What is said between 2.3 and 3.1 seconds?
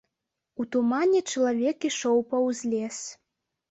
паўз лес.